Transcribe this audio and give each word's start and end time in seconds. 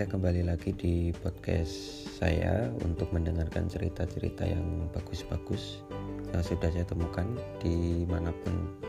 Oke, 0.00 0.16
kembali 0.16 0.48
lagi 0.48 0.72
di 0.80 1.12
podcast 1.12 2.08
saya 2.16 2.72
untuk 2.88 3.12
mendengarkan 3.12 3.68
cerita-cerita 3.68 4.48
yang 4.48 4.88
bagus-bagus 4.96 5.84
yang 6.32 6.40
sudah 6.40 6.72
saya 6.72 6.88
temukan 6.88 7.28
di 7.60 8.08
mana 8.08 8.32
pun 8.32 8.80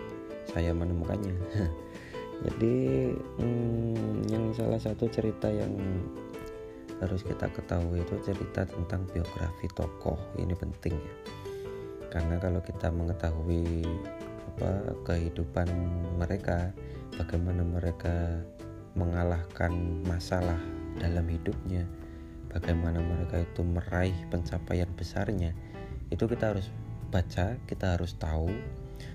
saya 0.47 0.71
menemukannya. 0.71 1.36
Jadi, 2.47 2.75
hmm, 3.11 4.23
yang 4.32 4.55
salah 4.55 4.79
satu 4.79 5.11
cerita 5.11 5.52
yang 5.52 5.75
harus 7.04 7.28
kita 7.28 7.52
ketahui 7.52 8.07
itu 8.07 8.16
cerita 8.23 8.64
tentang 8.64 9.04
biografi 9.12 9.68
tokoh. 9.75 10.16
Ini 10.39 10.55
penting 10.55 10.96
ya, 10.96 11.16
karena 12.07 12.39
kalau 12.39 12.64
kita 12.64 12.88
mengetahui 12.88 13.84
apa 14.55 14.96
kehidupan 15.12 15.68
mereka, 16.16 16.71
bagaimana 17.20 17.67
mereka 17.67 18.48
mengalahkan 18.95 19.75
masalah 20.07 20.80
dalam 20.98 21.27
hidupnya, 21.30 21.88
bagaimana 22.52 22.99
mereka 22.99 23.40
itu 23.40 23.62
meraih 23.63 24.16
pencapaian 24.27 24.90
besarnya, 24.95 25.55
itu 26.12 26.27
kita 26.27 26.55
harus 26.55 26.68
baca, 27.12 27.59
kita 27.68 27.99
harus 27.99 28.16
tahu 28.20 28.52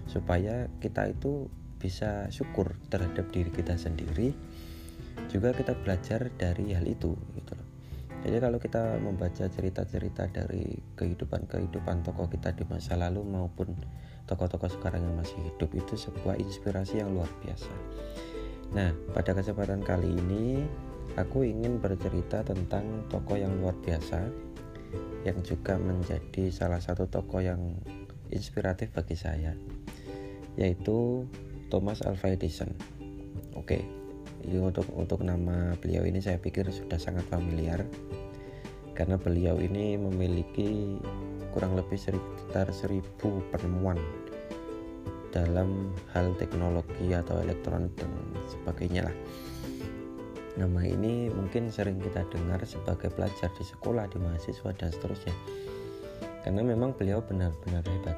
supaya 0.09 0.69
kita 0.81 1.13
itu 1.13 1.51
bisa 1.77 2.29
syukur 2.33 2.77
terhadap 2.89 3.29
diri 3.31 3.53
kita 3.53 3.77
sendiri. 3.77 4.33
Juga 5.29 5.53
kita 5.53 5.77
belajar 5.77 6.29
dari 6.37 6.77
hal 6.77 6.85
itu 6.85 7.17
gitu 7.37 7.53
loh. 7.57 7.69
Jadi 8.27 8.37
kalau 8.43 8.59
kita 8.59 8.99
membaca 8.99 9.45
cerita-cerita 9.47 10.27
dari 10.33 10.75
kehidupan-kehidupan 10.99 12.03
tokoh 12.03 12.27
kita 12.27 12.57
di 12.57 12.65
masa 12.67 12.99
lalu 12.99 13.23
maupun 13.23 13.77
tokoh-tokoh 14.27 14.67
sekarang 14.67 15.07
yang 15.07 15.15
masih 15.15 15.39
hidup 15.47 15.71
itu 15.77 15.95
sebuah 15.95 16.41
inspirasi 16.41 16.99
yang 16.99 17.15
luar 17.15 17.31
biasa. 17.45 17.71
Nah, 18.75 18.91
pada 19.15 19.31
kesempatan 19.31 19.79
kali 19.87 20.11
ini 20.11 20.67
aku 21.15 21.47
ingin 21.47 21.79
bercerita 21.79 22.43
tentang 22.43 23.07
tokoh 23.07 23.39
yang 23.39 23.55
luar 23.63 23.79
biasa 23.79 24.27
yang 25.23 25.39
juga 25.47 25.79
menjadi 25.79 26.51
salah 26.51 26.83
satu 26.83 27.07
tokoh 27.07 27.43
yang 27.43 27.79
inspiratif 28.35 28.91
bagi 28.91 29.15
saya 29.15 29.55
yaitu 30.57 31.29
Thomas 31.69 32.01
Alva 32.03 32.33
Edison. 32.33 32.73
Oke, 33.59 33.85
untuk 34.47 34.87
untuk 34.95 35.21
nama 35.27 35.75
beliau 35.83 36.07
ini 36.07 36.23
saya 36.23 36.39
pikir 36.39 36.71
sudah 36.71 36.97
sangat 36.97 37.27
familiar 37.27 37.83
karena 38.97 39.21
beliau 39.21 39.61
ini 39.61 40.01
memiliki 40.01 40.97
kurang 41.53 41.77
lebih 41.77 42.01
sekitar 42.01 42.71
seribu 42.73 43.45
penemuan 43.53 44.01
dalam 45.35 45.93
hal 46.17 46.33
teknologi 46.41 47.13
atau 47.13 47.37
elektronik 47.45 47.93
dan 47.99 48.09
sebagainya 48.49 49.13
lah. 49.13 49.17
Nama 50.57 50.81
ini 50.89 51.29
mungkin 51.29 51.69
sering 51.69 52.01
kita 52.01 52.25
dengar 52.33 52.65
sebagai 52.65 53.13
pelajar 53.13 53.53
di 53.53 53.61
sekolah, 53.61 54.09
di 54.09 54.17
mahasiswa 54.17 54.73
dan 54.73 54.89
seterusnya. 54.89 55.37
Karena 56.41 56.65
memang 56.65 56.97
beliau 56.97 57.21
benar-benar 57.21 57.85
hebat. 57.85 58.17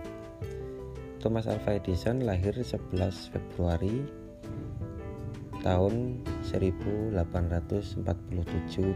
Thomas 1.19 1.51
Alva 1.51 1.75
Edison 1.75 2.23
lahir 2.23 2.55
11 2.55 2.95
Februari 3.35 4.07
tahun 5.67 6.23
1847 6.47 8.07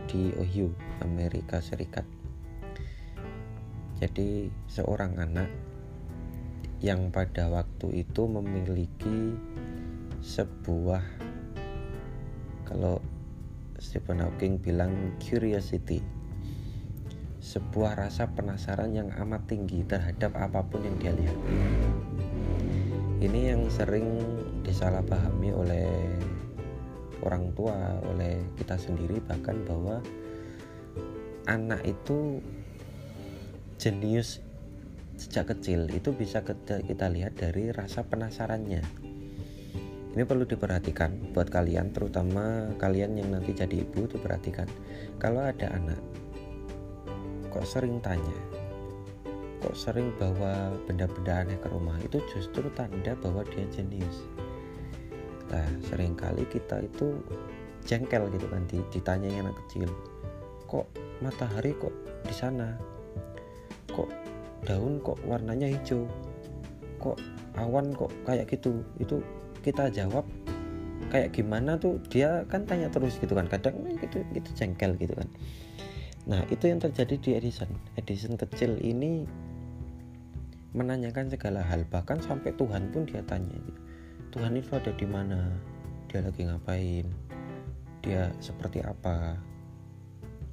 di 0.07 0.31
Ohio, 0.39 0.71
Amerika 1.03 1.59
Serikat. 1.59 2.07
Jadi 3.99 4.55
seorang 4.71 5.19
anak 5.19 5.51
yang 6.79 7.11
pada 7.11 7.51
waktu 7.51 8.07
itu 8.07 8.23
memiliki 8.31 9.35
sebuah 10.23 11.03
kalau 12.71 13.02
Stephen 13.93 14.25
Hawking 14.25 14.57
bilang 14.57 15.21
curiosity 15.21 16.01
sebuah 17.45 18.01
rasa 18.01 18.33
penasaran 18.33 18.97
yang 18.97 19.13
amat 19.21 19.45
tinggi 19.53 19.85
terhadap 19.85 20.33
apa 20.33 20.65
pun 20.65 20.81
yang 20.81 20.97
dia 20.97 21.13
lihat. 21.13 21.39
Ini 23.21 23.53
yang 23.53 23.69
sering 23.69 24.17
disalahpahami 24.65 25.53
oleh 25.53 25.93
orang 27.21 27.53
tua 27.53 28.01
oleh 28.09 28.41
kita 28.57 28.81
sendiri 28.81 29.21
bahkan 29.29 29.61
bahwa 29.61 30.01
anak 31.45 31.85
itu 31.85 32.41
jenius 33.77 34.41
sejak 35.21 35.53
kecil. 35.53 35.85
Itu 35.93 36.17
bisa 36.17 36.41
kita 36.49 37.13
lihat 37.13 37.37
dari 37.37 37.69
rasa 37.69 38.09
penasarannya 38.09 39.12
ini 40.13 40.29
perlu 40.29 40.45
diperhatikan 40.45 41.33
buat 41.33 41.49
kalian 41.49 41.89
terutama 41.97 42.69
kalian 42.77 43.17
yang 43.17 43.33
nanti 43.33 43.57
jadi 43.57 43.81
ibu 43.81 44.05
diperhatikan. 44.05 44.69
Kalau 45.17 45.41
ada 45.41 45.73
anak 45.73 46.01
kok 47.49 47.65
sering 47.65 47.97
tanya? 48.05 48.37
Kok 49.65 49.73
sering 49.73 50.13
bawa 50.21 50.75
benda-benda 50.85 51.47
aneh 51.47 51.57
ke 51.57 51.69
rumah? 51.73 51.97
Itu 52.05 52.21
justru 52.29 52.69
tanda 52.77 53.17
bahwa 53.25 53.41
dia 53.49 53.65
jenius. 53.73 54.29
Nah 55.49 55.69
sering 55.89 56.13
kali 56.13 56.45
kita 56.53 56.85
itu 56.85 57.17
jengkel 57.89 58.29
gitu 58.37 58.47
kan 58.53 58.69
ditanya 58.69 59.29
yang 59.33 59.49
anak 59.49 59.59
kecil 59.67 59.91
kok 60.73 60.89
matahari 61.21 61.77
kok 61.77 61.93
di 62.25 62.33
sana? 62.33 62.73
Kok 63.93 64.09
daun 64.65 65.01
kok 65.05 65.21
warnanya 65.29 65.69
hijau? 65.69 66.09
Kok 66.97 67.21
awan 67.61 67.93
kok 67.93 68.09
kayak 68.25 68.49
gitu? 68.49 68.81
Itu 68.97 69.21
kita 69.63 69.89
jawab 69.95 70.27
kayak 71.09 71.33
gimana 71.37 71.77
tuh 71.77 72.01
dia 72.09 72.43
kan 72.49 72.65
tanya 72.65 72.89
terus 72.89 73.21
gitu 73.21 73.37
kan 73.37 73.47
kadang 73.47 73.77
gitu 74.01 74.25
gitu 74.33 74.51
jengkel 74.57 74.97
gitu 74.99 75.15
kan. 75.15 75.29
Nah 76.27 76.43
itu 76.49 76.71
yang 76.71 76.79
terjadi 76.79 77.15
di 77.19 77.31
Edison. 77.39 77.71
Edison 77.99 78.39
kecil 78.39 78.79
ini 78.83 79.27
menanyakan 80.73 81.29
segala 81.29 81.61
hal 81.61 81.85
bahkan 81.93 82.17
sampai 82.25 82.57
Tuhan 82.57 82.89
pun 82.91 83.05
dia 83.05 83.21
tanya 83.29 83.53
gitu. 83.53 83.81
Tuhan 84.33 84.57
itu 84.57 84.73
ada 84.73 84.93
di 84.97 85.05
mana? 85.05 85.53
Dia 86.09 86.25
lagi 86.25 86.49
ngapain? 86.49 87.07
Dia 88.01 88.33
seperti 88.41 88.81
apa? 88.81 89.37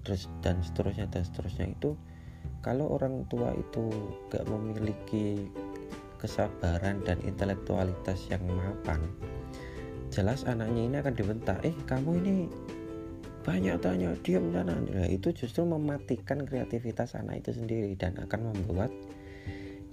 Terus 0.04 0.28
dan 0.44 0.60
seterusnya 0.60 1.08
dan 1.08 1.24
seterusnya. 1.24 1.72
Itu 1.72 1.96
kalau 2.60 2.92
orang 2.92 3.24
tua 3.32 3.56
itu 3.56 3.88
gak 4.28 4.44
memiliki 4.52 5.48
kesabaran 6.20 7.02
dan 7.08 7.18
intelektualitas 7.24 8.28
yang 8.28 8.44
mapan 8.46 9.00
jelas 10.10 10.44
anaknya 10.44 10.82
ini 10.90 10.96
akan 11.00 11.14
dibentak 11.16 11.58
eh 11.64 11.76
kamu 11.86 12.20
ini 12.22 12.36
banyak 13.40 13.80
tanya 13.80 14.12
diam 14.22 14.52
sana. 14.52 14.76
Nah, 14.76 15.08
itu 15.08 15.32
justru 15.32 15.64
mematikan 15.64 16.44
kreativitas 16.44 17.16
anak 17.16 17.48
itu 17.48 17.56
sendiri 17.56 17.96
dan 17.96 18.20
akan 18.20 18.52
membuat 18.52 18.92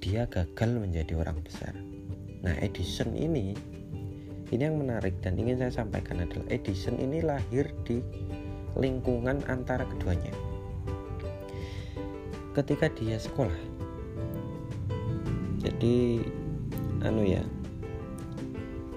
dia 0.02 0.26
gagal 0.28 0.76
menjadi 0.76 1.16
orang 1.16 1.40
besar. 1.40 1.72
Nah 2.44 2.52
Edison 2.60 3.16
ini 3.16 3.56
ini 4.52 4.62
yang 4.62 4.78
menarik 4.78 5.18
dan 5.24 5.40
ingin 5.40 5.58
saya 5.58 5.72
sampaikan 5.82 6.22
adalah 6.22 6.46
Edison 6.52 7.00
ini 7.00 7.24
lahir 7.24 7.70
di 7.86 8.02
lingkungan 8.76 9.40
antara 9.48 9.88
keduanya. 9.88 10.34
Ketika 12.52 12.92
dia 12.92 13.16
sekolah 13.16 13.75
jadi 15.76 16.24
anu 17.04 17.20
ya 17.28 17.44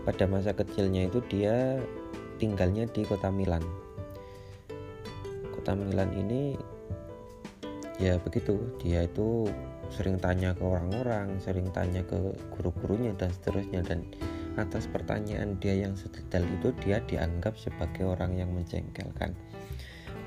pada 0.08 0.24
masa 0.32 0.56
kecilnya 0.56 1.12
itu 1.12 1.20
dia 1.28 1.76
tinggalnya 2.40 2.88
di 2.88 3.04
kota 3.04 3.28
Milan. 3.28 3.60
Kota 5.52 5.76
Milan 5.76 6.08
ini 6.16 6.56
ya 8.00 8.16
begitu 8.24 8.56
dia 8.80 9.04
itu 9.04 9.52
sering 9.92 10.24
tanya 10.24 10.56
ke 10.56 10.64
orang-orang 10.64 11.36
sering 11.44 11.68
tanya 11.76 12.00
ke 12.08 12.16
guru-gurunya 12.56 13.12
dan 13.20 13.28
seterusnya. 13.36 13.84
Dan 13.84 14.08
atas 14.56 14.88
pertanyaan 14.88 15.60
dia 15.60 15.84
yang 15.84 16.00
sedetail 16.00 16.48
itu 16.48 16.72
dia 16.80 17.04
dianggap 17.04 17.60
sebagai 17.60 18.08
orang 18.08 18.40
yang 18.40 18.56
menjengkelkan. 18.56 19.36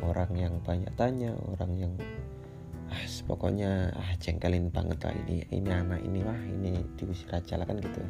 Orang 0.05 0.37
yang 0.37 0.60
banyak 0.60 0.93
tanya 1.00 1.32
orang 1.48 1.72
yang 1.81 1.93
ah 2.93 3.03
pokoknya 3.25 3.89
ah 3.97 4.12
jengkelin 4.21 4.69
banget 4.69 5.00
lah 5.00 5.17
ini. 5.25 5.49
Ini 5.49 5.71
anak 5.73 6.05
ini 6.05 6.21
wah 6.21 6.37
ini 6.37 6.85
diusir 7.00 7.33
aja 7.33 7.56
lah 7.56 7.65
kan 7.65 7.81
gitu. 7.81 8.05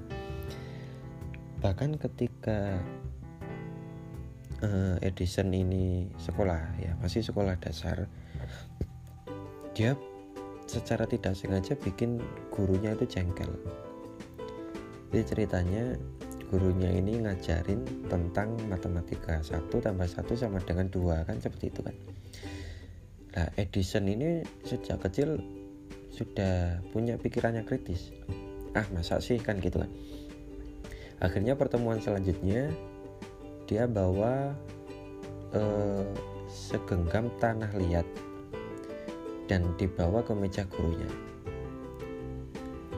Bahkan 1.62 2.02
ketika 2.02 2.82
uh, 4.66 4.98
Edison 4.98 5.54
ini 5.54 6.10
sekolah 6.18 6.82
ya 6.82 6.98
masih 6.98 7.22
sekolah 7.22 7.54
dasar 7.62 8.10
dia 9.72 9.94
secara 10.66 11.06
tidak 11.06 11.38
sengaja 11.38 11.78
bikin 11.78 12.18
gurunya 12.50 12.98
itu 12.98 13.06
jengkel. 13.06 13.54
Jadi 15.14 15.22
ceritanya 15.22 15.94
gurunya 16.52 16.92
ini 16.92 17.22
ngajarin 17.24 17.80
tentang 18.12 18.52
matematika 18.68 19.40
satu 19.40 19.80
tambah 19.80 20.04
satu 20.04 20.36
sama 20.36 20.60
dengan 20.60 20.84
dua 20.92 21.24
kan 21.24 21.40
seperti 21.40 21.72
itu 21.72 21.80
kan 21.80 21.96
Nah, 23.32 23.48
Edison 23.56 24.04
ini 24.04 24.44
sejak 24.68 25.00
kecil 25.08 25.40
sudah 26.12 26.84
punya 26.92 27.16
pikiran 27.16 27.56
yang 27.56 27.64
kritis. 27.64 28.12
Ah, 28.76 28.84
masa 28.92 29.20
sih 29.24 29.40
kan 29.40 29.56
gitu 29.60 29.80
kan. 29.80 29.88
Akhirnya 31.24 31.56
pertemuan 31.56 32.02
selanjutnya 32.02 32.68
dia 33.64 33.88
bawa 33.88 34.52
eh, 35.56 36.04
segenggam 36.52 37.32
tanah 37.40 37.72
liat 37.72 38.04
dan 39.48 39.64
dibawa 39.80 40.20
ke 40.20 40.36
meja 40.36 40.68
gurunya. 40.68 41.08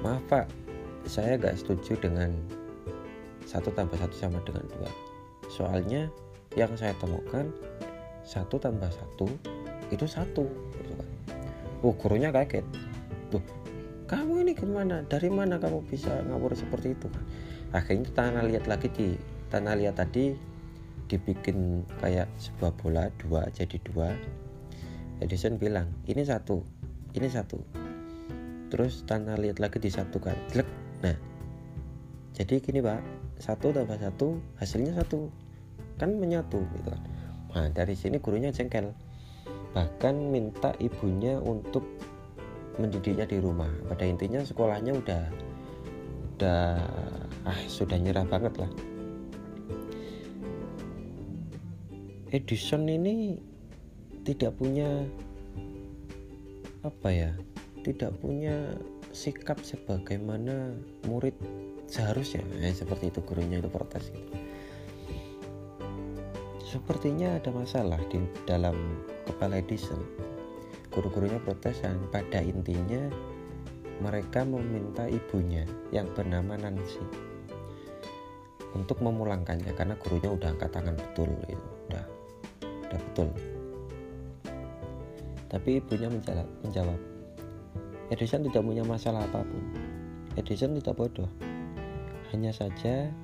Maaf 0.03 0.21
pak, 0.27 0.47
saya 1.07 1.39
gak 1.39 1.63
setuju 1.63 1.95
dengan 1.97 2.35
satu 3.47 3.71
tambah 3.71 3.97
satu 3.97 4.15
sama 4.19 4.43
dengan 4.43 4.67
dua. 4.67 4.91
Soalnya 5.47 6.11
yang 6.59 6.75
saya 6.75 6.93
temukan 6.99 7.55
satu 8.27 8.59
tambah 8.59 8.91
satu 8.91 9.29
itu 9.91 10.07
satu. 10.09 10.47
Gitu 10.79 10.93
kan. 10.97 11.09
Oh 11.85 11.93
gurunya 11.97 12.33
kaget. 12.33 12.65
Tuh, 13.29 13.45
kamu 14.09 14.47
ini 14.47 14.53
gimana? 14.57 15.05
Dari 15.05 15.29
mana 15.29 15.61
kamu 15.61 15.85
bisa 15.89 16.13
ngawur 16.29 16.57
seperti 16.57 16.97
itu? 16.97 17.09
Akhirnya 17.75 18.09
tanah 18.15 18.45
liat 18.47 18.65
lagi 18.71 18.89
di 18.93 19.19
tanah 19.51 19.75
liat 19.77 19.99
tadi 19.99 20.55
dibikin 21.09 21.85
kayak 22.01 22.29
sebuah 22.41 22.73
bola 22.81 23.13
dua 23.21 23.45
jadi 23.53 23.77
dua 23.85 24.11
Edison 25.21 25.61
bilang 25.61 25.93
ini 26.09 26.25
satu 26.25 26.65
ini 27.15 27.29
satu 27.29 27.61
terus 28.73 29.05
tanah 29.07 29.39
liat 29.39 29.63
lagi 29.63 29.79
disatukan 29.79 30.35
Jelek. 30.51 30.69
nah 31.05 31.17
jadi 32.35 32.59
gini 32.59 32.81
pak 32.83 32.99
satu 33.39 33.71
tambah 33.71 34.01
satu 34.01 34.41
hasilnya 34.59 34.97
satu 34.99 35.29
kan 36.01 36.11
menyatu 36.17 36.65
gitu 36.75 36.89
kan 36.91 37.03
nah 37.55 37.71
dari 37.71 37.95
sini 37.95 38.19
gurunya 38.19 38.51
jengkel 38.51 38.91
bahkan 39.75 40.15
minta 40.31 40.71
ibunya 40.79 41.37
untuk 41.43 41.83
mendidiknya 42.79 43.27
di 43.27 43.43
rumah. 43.43 43.69
Pada 43.91 44.07
intinya 44.07 44.41
sekolahnya 44.41 44.95
udah 44.95 45.23
udah 46.35 46.63
ah 47.45 47.61
sudah 47.67 47.99
nyerah 47.99 48.27
banget 48.27 48.55
lah. 48.63 48.71
Edison 52.31 52.87
ini 52.91 53.39
tidak 54.27 54.59
punya 54.59 55.07
apa 56.83 57.09
ya 57.11 57.31
tidak 57.87 58.17
punya 58.19 58.75
sikap 59.15 59.63
sebagaimana 59.63 60.75
murid 61.07 61.37
seharusnya. 61.87 62.43
Eh, 62.59 62.75
seperti 62.75 63.15
itu 63.15 63.23
gurunya 63.23 63.63
itu 63.63 63.71
protes 63.71 64.11
gitu. 64.11 64.44
Sepertinya 66.75 67.39
ada 67.39 67.55
masalah 67.55 68.03
di 68.11 68.19
dalam 68.51 68.75
kepala 69.31 69.63
Edison 69.63 70.03
guru-gurunya 70.91 71.39
protes 71.39 71.79
dan 71.87 72.03
pada 72.11 72.43
intinya 72.43 72.99
mereka 74.03 74.43
meminta 74.43 75.07
ibunya 75.07 75.63
yang 75.95 76.11
bernama 76.19 76.59
Nancy 76.59 76.99
untuk 78.75 78.99
memulangkannya 78.99 79.71
karena 79.79 79.95
gurunya 80.03 80.35
udah 80.35 80.51
angkat 80.51 80.75
tangan 80.75 80.99
betul 80.99 81.31
gitu. 81.47 81.67
udah 81.87 82.05
udah 82.91 83.01
betul. 83.11 83.29
Tapi 85.47 85.79
ibunya 85.79 86.11
menjawab, 86.11 86.49
menjawab 86.67 87.01
Edison 88.11 88.43
tidak 88.43 88.67
punya 88.67 88.83
masalah 88.83 89.23
apa 89.23 89.47
pun. 89.47 89.63
Edison 90.35 90.75
tidak 90.75 90.99
bodoh. 90.99 91.31
Hanya 92.35 92.51
saja 92.51 93.15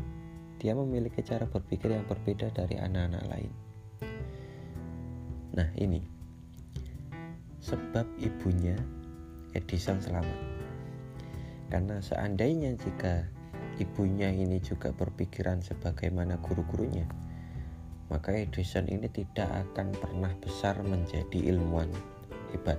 dia 0.60 0.76
memiliki 0.76 1.24
cara 1.24 1.48
berpikir 1.48 1.96
yang 1.96 2.04
berbeda 2.04 2.52
dari 2.52 2.76
anak-anak 2.76 3.24
lain 3.32 3.52
nah 5.56 5.66
ini 5.80 6.04
sebab 7.64 8.04
ibunya 8.20 8.76
Edison 9.56 9.98
selamat 9.98 10.38
karena 11.72 11.98
seandainya 12.04 12.76
jika 12.76 13.24
ibunya 13.80 14.28
ini 14.28 14.60
juga 14.60 14.92
berpikiran 14.92 15.64
sebagaimana 15.64 16.36
guru-gurunya 16.44 17.08
maka 18.10 18.34
Edison 18.34 18.90
ini 18.90 19.06
tidak 19.06 19.48
akan 19.48 19.94
pernah 19.94 20.34
besar 20.42 20.82
menjadi 20.82 21.54
ilmuwan 21.54 21.88
hebat. 22.50 22.76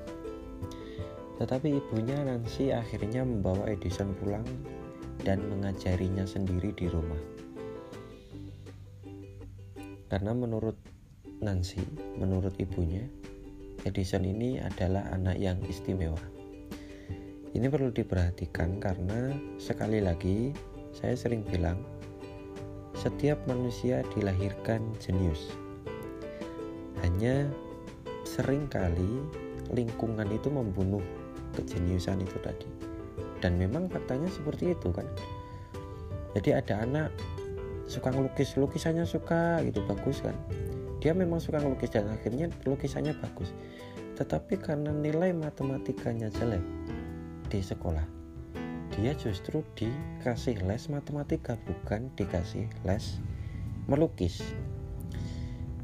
Tetapi 1.40 1.72
ibunya 1.82 2.20
Nancy 2.22 2.76
akhirnya 2.76 3.24
membawa 3.24 3.66
Edison 3.72 4.12
pulang 4.20 4.46
dan 5.24 5.42
mengajarinya 5.48 6.28
sendiri 6.28 6.76
di 6.76 6.92
rumah. 6.92 7.18
Karena 10.12 10.36
menurut 10.36 10.76
Nancy, 11.40 11.80
menurut 12.20 12.52
ibunya, 12.60 13.08
Edison 13.88 14.28
ini 14.28 14.60
adalah 14.60 15.08
anak 15.16 15.40
yang 15.40 15.64
istimewa. 15.64 16.20
Ini 17.56 17.72
perlu 17.72 17.96
diperhatikan 17.96 18.84
karena 18.84 19.32
sekali 19.56 20.04
lagi 20.04 20.52
saya 20.92 21.16
sering 21.16 21.48
bilang 21.48 21.80
setiap 22.92 23.40
manusia 23.48 24.04
dilahirkan 24.12 24.84
jenius. 25.00 25.56
Hanya 27.08 27.48
sering 28.28 28.68
kali 28.68 29.24
lingkungan 29.72 30.28
itu 30.28 30.52
membunuh 30.52 31.02
kejeniusan 31.56 32.20
itu 32.20 32.36
tadi. 32.44 32.68
Dan 33.40 33.56
memang 33.56 33.88
faktanya 33.88 34.28
seperti 34.28 34.76
itu 34.76 34.92
kan. 34.92 35.08
Jadi 36.36 36.52
ada 36.52 36.84
anak 36.84 37.10
suka 37.92 38.16
ngelukis, 38.16 38.56
lukisannya 38.56 39.04
suka 39.04 39.60
gitu 39.68 39.84
bagus 39.84 40.24
kan. 40.24 40.34
Dia 41.04 41.12
memang 41.12 41.44
suka 41.44 41.60
ngelukis 41.60 41.92
dan 41.92 42.08
akhirnya 42.08 42.48
lukisannya 42.64 43.20
bagus. 43.20 43.52
Tetapi 44.16 44.56
karena 44.64 44.96
nilai 44.96 45.36
matematikanya 45.36 46.32
jelek 46.32 46.64
di 47.52 47.60
sekolah, 47.60 48.22
dia 48.96 49.12
justru 49.16 49.64
dikasih 49.76 50.64
les 50.68 50.84
matematika 50.92 51.56
bukan 51.64 52.12
dikasih 52.16 52.68
les 52.84 53.20
melukis 53.88 54.44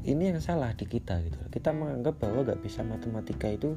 ini 0.04 0.32
yang 0.32 0.40
salah 0.40 0.76
di 0.76 0.84
kita 0.84 1.20
gitu 1.24 1.40
kita 1.52 1.72
menganggap 1.72 2.20
bahwa 2.20 2.44
gak 2.44 2.60
bisa 2.60 2.84
matematika 2.84 3.48
itu 3.48 3.76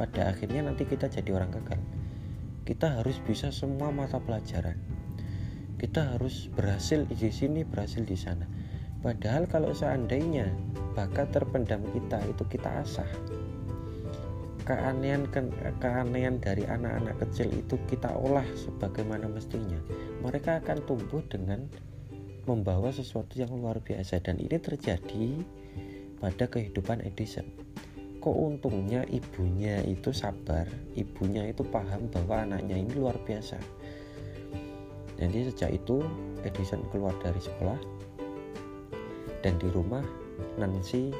pada 0.00 0.32
akhirnya 0.32 0.64
nanti 0.64 0.88
kita 0.88 1.12
jadi 1.12 1.36
orang 1.36 1.52
gagal 1.52 1.80
kita 2.64 3.00
harus 3.00 3.20
bisa 3.24 3.52
semua 3.52 3.92
mata 3.92 4.16
pelajaran 4.16 4.76
kita 5.80 6.12
harus 6.12 6.52
berhasil 6.52 7.08
di 7.08 7.32
sini 7.32 7.64
berhasil 7.64 8.04
di 8.04 8.12
sana. 8.12 8.44
Padahal 9.00 9.48
kalau 9.48 9.72
seandainya 9.72 10.52
bakat 10.92 11.32
terpendam 11.32 11.80
kita 11.96 12.20
itu 12.28 12.44
kita 12.52 12.84
asah. 12.84 13.08
Keanehan 14.68 15.24
keanehan 15.80 16.36
dari 16.36 16.68
anak-anak 16.68 17.16
kecil 17.24 17.48
itu 17.48 17.80
kita 17.88 18.12
olah 18.12 18.44
sebagaimana 18.60 19.24
mestinya. 19.32 19.80
Mereka 20.20 20.60
akan 20.60 20.84
tumbuh 20.84 21.24
dengan 21.32 21.64
membawa 22.44 22.92
sesuatu 22.92 23.40
yang 23.40 23.48
luar 23.56 23.80
biasa 23.80 24.20
dan 24.20 24.36
ini 24.36 24.60
terjadi 24.60 25.40
pada 26.20 26.44
kehidupan 26.44 27.00
Edison. 27.08 27.48
Kok 28.20 28.36
untungnya 28.36 29.08
ibunya 29.08 29.80
itu 29.88 30.12
sabar 30.12 30.68
ibunya 30.92 31.48
itu 31.48 31.64
paham 31.64 32.12
bahwa 32.12 32.44
anaknya 32.44 32.76
ini 32.76 32.92
luar 33.00 33.16
biasa 33.24 33.79
jadi 35.20 35.52
sejak 35.52 35.70
itu 35.76 36.00
Edison 36.40 36.80
keluar 36.88 37.12
dari 37.20 37.36
sekolah 37.36 37.76
dan 39.44 39.60
di 39.60 39.68
rumah 39.68 40.00
Nancy 40.56 41.12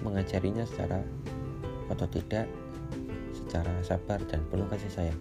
mengajarinya 0.00 0.64
secara 0.64 1.04
atau 1.92 2.08
tidak 2.08 2.48
secara 3.36 3.72
sabar 3.84 4.16
dan 4.32 4.40
penuh 4.48 4.64
kasih 4.72 4.88
sayang. 4.88 5.20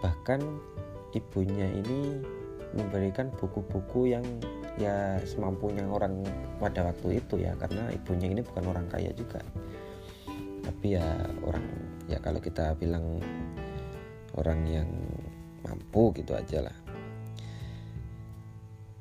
Bahkan 0.00 0.40
ibunya 1.12 1.68
ini 1.68 2.24
memberikan 2.72 3.28
buku-buku 3.36 4.16
yang 4.16 4.24
ya 4.80 5.20
semampunya 5.28 5.84
orang 5.84 6.24
pada 6.56 6.88
waktu 6.88 7.20
itu 7.20 7.42
ya 7.42 7.52
karena 7.58 7.90
ibunya 7.92 8.32
ini 8.32 8.40
bukan 8.40 8.64
orang 8.70 8.86
kaya 8.88 9.10
juga 9.12 9.42
tapi 10.62 10.94
ya 10.96 11.04
orang 11.42 11.66
ya 12.06 12.22
kalau 12.22 12.38
kita 12.38 12.72
bilang 12.78 13.18
orang 14.38 14.60
yang 14.64 14.88
mampu 15.64 16.14
gitu 16.16 16.32
aja 16.36 16.64
lah. 16.66 16.76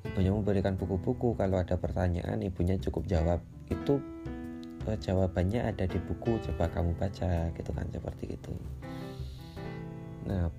Ibunya 0.10 0.32
memberikan 0.32 0.80
buku-buku 0.80 1.36
kalau 1.36 1.60
ada 1.60 1.76
pertanyaan 1.76 2.42
ibunya 2.42 2.80
cukup 2.80 3.06
jawab. 3.06 3.40
Itu 3.70 4.02
jawabannya 4.90 5.70
ada 5.70 5.86
di 5.86 6.02
buku 6.02 6.42
coba 6.50 6.66
kamu 6.74 6.98
baca 6.98 7.54
gitu 7.54 7.70
kan 7.70 7.86
seperti 7.94 8.34
itu. 8.34 8.54
Nah 10.26 10.50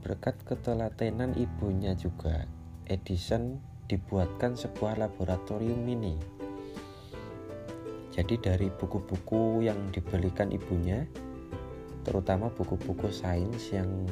berkat 0.00 0.40
ketelatenan 0.48 1.36
ibunya 1.36 1.92
juga 1.92 2.48
Edison 2.88 3.60
dibuatkan 3.92 4.56
sebuah 4.56 4.96
laboratorium 4.96 5.84
mini. 5.84 6.16
Jadi 8.08 8.34
dari 8.40 8.72
buku-buku 8.72 9.62
yang 9.62 9.78
dibelikan 9.92 10.48
ibunya 10.48 11.04
terutama 12.08 12.48
buku-buku 12.48 13.12
sains 13.12 13.68
yang 13.68 14.08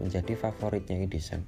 menjadi 0.00 0.34
favoritnya 0.38 1.02
Edison 1.04 1.42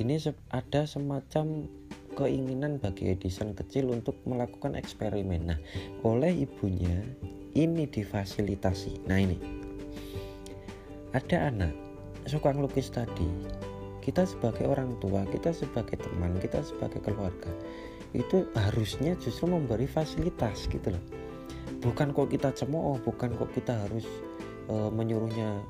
ini 0.00 0.16
ada 0.48 0.88
semacam 0.88 1.68
keinginan 2.16 2.80
bagi 2.80 3.12
Edison 3.12 3.52
kecil 3.52 3.92
untuk 3.92 4.16
melakukan 4.24 4.72
eksperimen. 4.72 5.52
Nah, 5.52 5.60
oleh 6.00 6.48
ibunya 6.48 7.04
ini 7.52 7.84
difasilitasi. 7.84 9.04
Nah, 9.04 9.20
ini 9.20 9.36
ada 11.12 11.52
anak 11.52 11.76
suka 12.24 12.56
ngelukis 12.56 12.88
tadi. 12.88 13.28
Kita 14.00 14.24
sebagai 14.24 14.64
orang 14.64 14.96
tua, 15.04 15.28
kita 15.28 15.52
sebagai 15.52 16.00
teman, 16.00 16.32
kita 16.40 16.64
sebagai 16.64 17.04
keluarga 17.04 17.52
itu 18.16 18.48
harusnya 18.58 19.14
justru 19.22 19.46
memberi 19.46 19.86
fasilitas 19.86 20.66
gitu 20.66 20.90
loh 20.90 21.04
bukan 21.80 22.10
kok 22.12 22.28
kita 22.28 22.50
cemooh 22.52 22.98
bukan 23.06 23.32
kok 23.38 23.50
kita 23.54 23.86
harus 23.86 24.04
uh, 24.66 24.90
menyuruhnya 24.90 25.62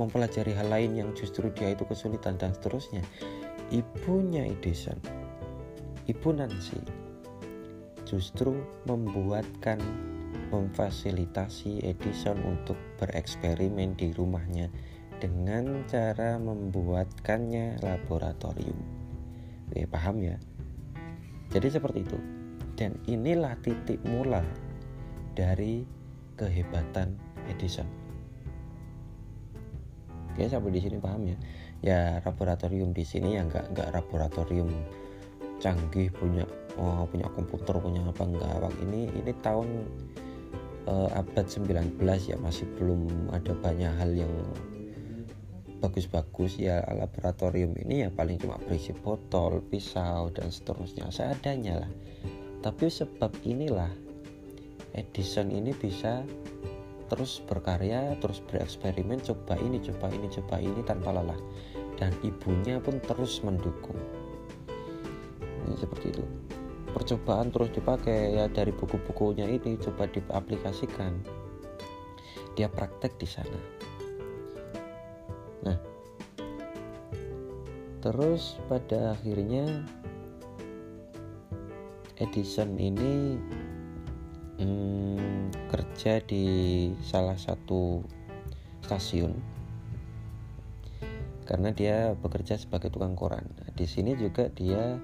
mempelajari 0.00 0.56
hal 0.56 0.72
lain 0.72 0.96
yang 0.96 1.10
justru 1.12 1.52
dia 1.52 1.72
itu 1.72 1.84
kesulitan 1.84 2.40
dan 2.40 2.52
seterusnya 2.56 3.04
ibunya 3.68 4.48
Edison 4.48 4.96
ibu 6.08 6.28
Nancy 6.32 6.80
justru 8.08 8.52
membuatkan 8.84 9.80
memfasilitasi 10.52 11.80
Edison 11.80 12.36
untuk 12.44 12.76
bereksperimen 13.00 13.96
di 13.96 14.12
rumahnya 14.12 14.68
dengan 15.16 15.86
cara 15.88 16.36
membuatkannya 16.36 17.80
laboratorium. 17.80 18.76
Oke, 19.70 19.88
paham 19.88 20.20
ya? 20.20 20.36
Jadi 21.48 21.68
seperti 21.72 22.04
itu. 22.04 22.18
Dan 22.76 22.98
inilah 23.08 23.56
titik 23.62 24.02
mula 24.04 24.42
dari 25.32 25.86
kehebatan 26.36 27.16
Edison. 27.48 28.01
Oke, 30.32 30.48
sampai 30.48 30.72
di 30.72 30.80
sini 30.80 30.96
paham 30.96 31.28
ya? 31.28 31.36
Ya 31.82 32.00
laboratorium 32.24 32.96
di 32.96 33.04
sini 33.04 33.36
ya 33.36 33.44
nggak 33.44 33.76
nggak 33.76 33.88
laboratorium 33.92 34.72
canggih 35.60 36.08
punya 36.10 36.48
oh, 36.80 37.04
punya 37.06 37.28
komputer 37.30 37.76
punya 37.78 38.02
apa 38.02 38.24
enggak 38.26 38.74
ini 38.82 39.06
ini 39.12 39.32
tahun 39.44 39.68
uh, 40.88 41.10
abad 41.14 41.46
19 41.46 42.00
ya 42.02 42.36
masih 42.40 42.66
belum 42.80 43.30
ada 43.30 43.54
banyak 43.54 43.92
hal 43.94 44.10
yang 44.10 44.32
bagus-bagus 45.82 46.62
ya 46.62 46.78
laboratorium 46.94 47.74
ini 47.74 48.06
ya 48.06 48.08
paling 48.14 48.38
cuma 48.38 48.54
berisi 48.62 48.94
botol, 48.94 49.58
pisau 49.66 50.30
dan 50.30 50.54
seterusnya 50.54 51.10
seadanya 51.10 51.82
lah. 51.82 51.92
Tapi 52.62 52.86
sebab 52.86 53.34
inilah 53.42 53.90
Edison 54.94 55.50
ini 55.50 55.74
bisa 55.74 56.22
terus 57.12 57.44
berkarya, 57.44 58.16
terus 58.24 58.40
bereksperimen, 58.48 59.20
coba 59.20 59.60
ini, 59.60 59.76
coba 59.84 60.08
ini, 60.08 60.32
coba 60.32 60.56
ini 60.56 60.80
tanpa 60.80 61.12
lelah. 61.12 61.36
Dan 62.00 62.16
ibunya 62.24 62.80
pun 62.80 62.96
terus 63.04 63.44
mendukung. 63.44 64.00
Ini 65.68 65.76
seperti 65.76 66.08
itu 66.08 66.24
percobaan 66.92 67.48
terus 67.48 67.72
dipakai 67.72 68.36
ya 68.36 68.46
dari 68.52 68.70
buku-bukunya 68.70 69.48
ini 69.48 69.80
coba 69.80 70.04
diaplikasikan 70.12 71.16
dia 72.52 72.68
praktek 72.68 73.16
di 73.16 73.28
sana 73.28 73.60
nah 75.64 75.78
terus 78.04 78.60
pada 78.68 79.16
akhirnya 79.16 79.88
Edison 82.20 82.76
ini 82.76 83.40
hmm, 84.62 85.68
kerja 85.68 86.22
di 86.22 86.44
salah 87.02 87.36
satu 87.36 88.02
stasiun. 88.86 89.34
Karena 91.42 91.74
dia 91.74 92.14
bekerja 92.14 92.56
sebagai 92.56 92.88
tukang 92.94 93.18
koran. 93.18 93.44
Nah, 93.58 93.70
di 93.74 93.84
sini 93.84 94.14
juga 94.14 94.46
dia 94.54 94.96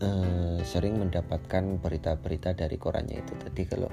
uh, 0.00 0.58
sering 0.62 0.96
mendapatkan 1.02 1.82
berita-berita 1.82 2.54
dari 2.54 2.78
korannya 2.78 3.20
itu. 3.20 3.34
Tadi 3.36 3.62
kalau 3.66 3.90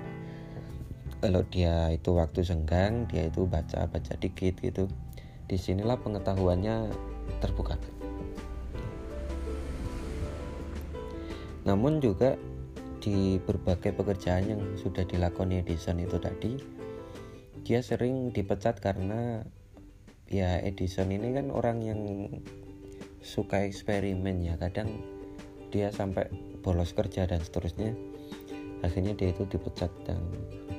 kalau 1.20 1.42
dia 1.50 1.90
itu 1.90 2.14
waktu 2.14 2.46
senggang 2.46 3.10
dia 3.10 3.28
itu 3.28 3.50
baca 3.50 3.90
baca 3.90 4.14
dikit 4.22 4.62
gitu. 4.62 4.86
Di 5.50 5.58
sinilah 5.58 5.98
pengetahuannya 6.00 6.94
terbuka. 7.42 7.78
Namun 11.66 11.98
juga 11.98 12.38
di 13.06 13.38
berbagai 13.38 13.94
pekerjaan 13.94 14.50
yang 14.50 14.62
sudah 14.82 15.06
dilakoni 15.06 15.62
Edison 15.62 16.02
itu 16.02 16.18
tadi 16.18 16.58
dia 17.62 17.86
sering 17.86 18.34
dipecat 18.34 18.82
karena 18.82 19.46
ya 20.30 20.58
Edison 20.62 21.14
ini 21.14 21.38
kan 21.38 21.54
orang 21.54 21.82
yang 21.86 22.02
suka 23.26 23.66
eksperimen 23.66 24.46
ya. 24.46 24.54
Kadang 24.62 25.02
dia 25.74 25.90
sampai 25.90 26.30
bolos 26.62 26.94
kerja 26.94 27.26
dan 27.26 27.42
seterusnya 27.42 27.98
akhirnya 28.86 29.18
dia 29.18 29.34
itu 29.34 29.50
dipecat 29.50 29.90
dan 30.06 30.22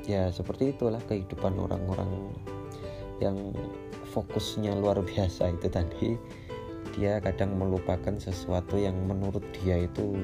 ya 0.06 0.30
seperti 0.30 0.71
itulah 0.71 1.02
kehidupan 1.11 1.59
orang-orang 1.59 2.30
yang 3.18 3.35
fokusnya 4.14 4.78
luar 4.78 5.02
biasa 5.02 5.50
itu 5.59 5.66
tadi. 5.66 6.14
Dia 6.95 7.21
kadang 7.21 7.59
melupakan 7.61 8.14
sesuatu 8.16 8.78
yang 8.78 8.95
menurut 9.04 9.42
dia 9.61 9.85
itu 9.85 10.16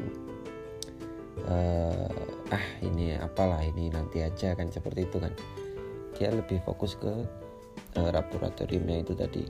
uh, 1.48 2.08
ah 2.52 2.66
ini 2.84 3.16
apalah 3.16 3.64
ini 3.64 3.88
nanti 3.88 4.20
aja 4.20 4.52
kan 4.52 4.68
seperti 4.68 5.08
itu 5.08 5.16
kan 5.20 5.32
dia 6.16 6.28
lebih 6.28 6.60
fokus 6.64 6.96
ke 7.00 7.12
uh, 7.96 8.10
laboratoriumnya 8.12 9.04
itu 9.04 9.16
tadi 9.16 9.42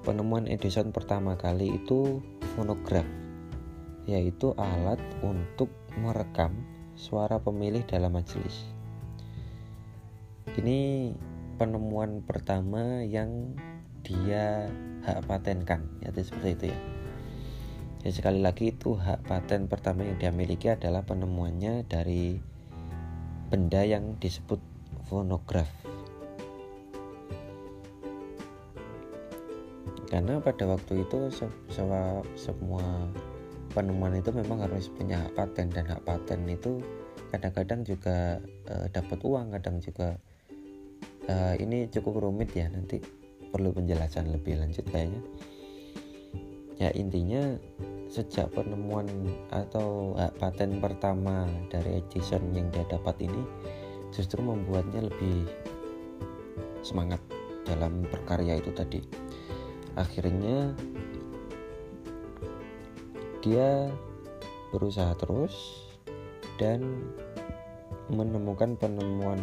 penemuan 0.00 0.48
Edison 0.48 0.90
pertama 0.90 1.36
kali 1.36 1.76
itu 1.76 2.24
fonograf, 2.56 3.06
yaitu 4.08 4.56
alat 4.56 4.98
untuk 5.20 5.68
merekam 6.00 6.56
suara 6.96 7.38
pemilih 7.38 7.84
dalam 7.86 8.16
majelis. 8.16 8.66
Ini 10.56 11.12
penemuan 11.60 12.24
pertama 12.24 13.04
yang 13.04 13.54
dia 14.02 14.66
hak 15.06 15.30
patenkan, 15.30 15.84
yaitu 16.02 16.26
seperti 16.26 16.48
itu 16.56 16.64
ya. 16.74 16.78
Ya 18.00 18.10
sekali 18.16 18.40
lagi 18.40 18.72
itu 18.72 18.96
hak 18.96 19.28
paten 19.28 19.68
pertama 19.68 20.08
yang 20.08 20.16
dia 20.16 20.32
miliki 20.32 20.72
adalah 20.72 21.04
penemuannya 21.04 21.84
dari 21.84 22.40
benda 23.52 23.84
yang 23.84 24.16
disebut 24.16 24.58
fonograf. 25.04 25.68
karena 30.10 30.42
pada 30.42 30.66
waktu 30.66 31.06
itu 31.06 31.30
se 31.30 31.46
se 31.70 31.86
semua 32.34 32.82
penemuan 33.70 34.18
itu 34.18 34.34
memang 34.34 34.66
harus 34.66 34.90
punya 34.90 35.22
hak 35.22 35.38
paten 35.38 35.70
dan 35.70 35.86
hak 35.86 36.02
paten 36.02 36.42
itu 36.50 36.82
kadang-kadang 37.30 37.86
juga 37.86 38.42
uh, 38.66 38.90
dapat 38.90 39.22
uang 39.22 39.54
kadang 39.54 39.78
juga 39.78 40.18
uh, 41.30 41.54
ini 41.62 41.86
cukup 41.94 42.26
rumit 42.26 42.50
ya 42.58 42.66
nanti 42.66 42.98
perlu 43.54 43.70
penjelasan 43.70 44.34
lebih 44.34 44.58
lanjut 44.58 44.82
kayaknya 44.90 45.22
ya 46.80 46.88
intinya 46.96 47.60
sejak 48.10 48.50
penemuan 48.56 49.06
atau 49.52 50.16
hak 50.18 50.34
paten 50.40 50.82
pertama 50.82 51.46
dari 51.70 52.02
Edison 52.02 52.42
yang 52.56 52.72
dia 52.74 52.82
dapat 52.88 53.20
ini 53.22 53.44
justru 54.10 54.42
membuatnya 54.42 55.06
lebih 55.06 55.46
semangat 56.82 57.20
dalam 57.68 58.02
berkarya 58.08 58.58
itu 58.58 58.72
tadi 58.74 58.98
akhirnya 59.94 60.74
dia 63.44 63.92
berusaha 64.74 65.12
terus 65.20 65.86
dan 66.56 66.82
menemukan 68.10 68.74
penemuan 68.74 69.38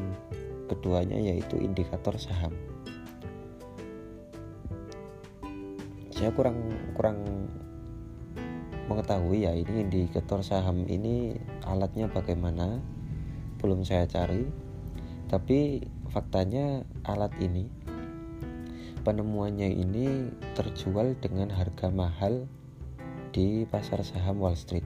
keduanya 0.67 1.17
yaitu 1.17 1.55
indikator 1.57 2.13
saham. 2.19 2.51
Saya 6.17 6.33
kurang 6.33 6.57
kurang 6.97 7.21
mengetahui 8.89 9.45
ya 9.45 9.53
ini 9.53 9.85
indikator 9.85 10.41
saham 10.41 10.89
ini 10.89 11.37
alatnya 11.61 12.09
bagaimana 12.09 12.81
belum 13.61 13.85
saya 13.85 14.09
cari 14.09 14.49
tapi 15.29 15.85
faktanya 16.09 16.81
alat 17.05 17.29
ini 17.37 17.69
penemuannya 19.05 19.69
ini 19.71 20.33
terjual 20.57 21.13
dengan 21.21 21.53
harga 21.53 21.93
mahal 21.93 22.49
di 23.29 23.69
pasar 23.69 24.01
saham 24.01 24.41
Wall 24.41 24.57
Street. 24.57 24.83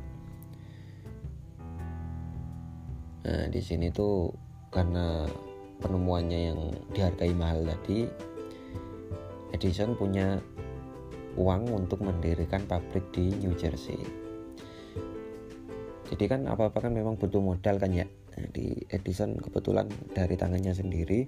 Nah, 3.24 3.48
di 3.48 3.62
sini 3.64 3.88
tuh 3.90 4.36
karena 4.68 5.26
penemuannya 5.80 6.40
yang 6.54 6.60
dihargai 6.92 7.34
mahal 7.34 7.64
tadi, 7.64 8.06
Edison 9.56 9.98
punya 9.98 10.38
uang 11.36 11.72
untuk 11.72 12.04
mendirikan 12.04 12.66
pabrik 12.68 13.08
di 13.16 13.32
New 13.40 13.56
Jersey. 13.56 14.00
Jadi 16.12 16.24
kan 16.28 16.44
apa-apa 16.48 16.88
kan 16.88 16.92
memang 16.92 17.16
butuh 17.16 17.40
modal 17.40 17.80
kan 17.80 17.92
ya. 17.96 18.04
Nah, 18.04 18.48
di 18.52 18.76
Edison 18.92 19.40
kebetulan 19.40 19.88
dari 20.12 20.36
tangannya 20.36 20.76
sendiri 20.76 21.28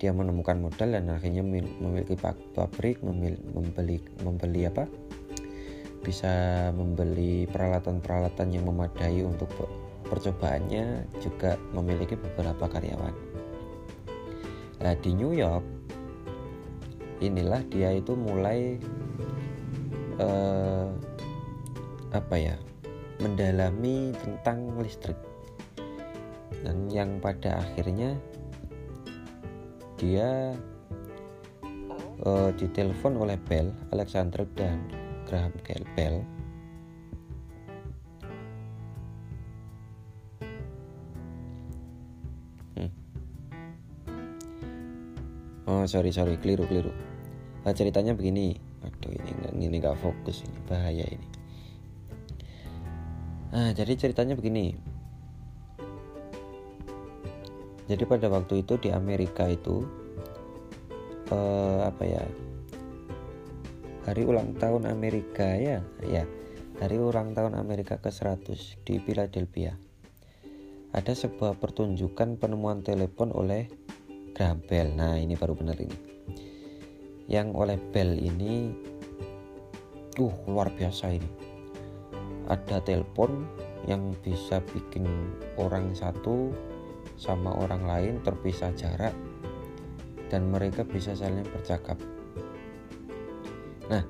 dia 0.00 0.16
menemukan 0.16 0.56
modal 0.56 0.96
dan 0.96 1.12
akhirnya 1.12 1.44
memiliki 1.44 2.16
pabrik 2.56 3.04
membeli 3.04 4.00
membeli 4.24 4.64
apa 4.64 4.88
bisa 6.00 6.32
membeli 6.72 7.44
peralatan-peralatan 7.44 8.48
yang 8.56 8.64
memadai 8.64 9.20
untuk 9.20 9.52
percobaannya 10.08 11.04
juga 11.20 11.60
memiliki 11.76 12.16
beberapa 12.16 12.64
karyawan 12.64 13.12
nah, 14.80 14.96
di 14.96 15.12
New 15.12 15.36
York 15.36 15.79
inilah 17.20 17.60
dia 17.68 17.92
itu 17.92 18.16
mulai 18.16 18.80
uh, 20.18 20.88
apa 22.10 22.36
ya 22.36 22.56
mendalami 23.20 24.16
tentang 24.16 24.72
listrik. 24.80 25.16
Dan 26.60 26.92
yang 26.92 27.20
pada 27.20 27.64
akhirnya 27.64 28.16
dia 29.96 30.56
uh, 32.24 32.50
ditelepon 32.56 33.16
oleh 33.16 33.36
Bell 33.48 33.68
Alexander 33.92 34.44
dan 34.56 34.80
Graham 35.28 35.52
Bell 35.96 36.24
oh 45.80 45.88
sorry 45.88 46.12
sorry. 46.12 46.36
Keliru 46.36 46.68
keliru. 46.68 46.92
Nah, 47.64 47.72
ceritanya 47.72 48.12
begini. 48.12 48.52
Aduh 48.84 49.12
ini 49.16 49.32
ini 49.64 49.76
nggak 49.80 49.96
fokus 49.96 50.44
ini. 50.44 50.58
Bahaya 50.68 51.08
ini. 51.08 51.28
Nah 53.56 53.72
jadi 53.72 53.96
ceritanya 53.96 54.36
begini. 54.36 54.76
Jadi 57.88 58.04
pada 58.06 58.28
waktu 58.28 58.62
itu 58.62 58.76
di 58.78 58.92
Amerika 58.92 59.48
itu 59.48 59.88
eh, 61.32 61.80
apa 61.80 62.04
ya? 62.04 62.22
Hari 64.04 64.22
ulang 64.28 64.54
tahun 64.60 64.84
Amerika 64.86 65.56
ya? 65.56 65.80
Ya 66.04 66.28
hari 66.80 66.96
ulang 66.96 67.36
tahun 67.36 67.60
Amerika 67.60 68.00
ke 68.00 68.08
100 68.08 68.80
di 68.88 68.96
Philadelphia. 69.04 69.76
Ada 70.96 71.12
sebuah 71.12 71.60
pertunjukan 71.60 72.40
penemuan 72.40 72.80
telepon 72.80 73.36
oleh 73.36 73.68
Graham 74.34 74.62
Bell 74.64 74.94
nah 74.94 75.18
ini 75.18 75.34
baru 75.34 75.54
benar 75.58 75.76
ini. 75.78 75.98
Yang 77.30 77.48
oleh 77.54 77.78
Bell 77.90 78.18
ini 78.18 78.74
uh 80.18 80.36
luar 80.50 80.70
biasa 80.74 81.14
ini. 81.14 81.30
Ada 82.50 82.82
telepon 82.82 83.46
yang 83.86 84.12
bisa 84.20 84.60
bikin 84.74 85.06
orang 85.56 85.94
satu 85.94 86.50
sama 87.14 87.54
orang 87.54 87.86
lain 87.86 88.14
terpisah 88.26 88.74
jarak 88.74 89.14
dan 90.30 90.50
mereka 90.50 90.82
bisa 90.86 91.14
saling 91.14 91.46
bercakap. 91.46 91.98
Nah 93.90 94.02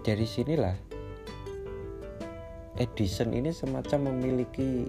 dari 0.00 0.24
sinilah 0.24 0.76
Edison 2.80 3.36
ini 3.36 3.52
semacam 3.52 4.08
memiliki 4.08 4.88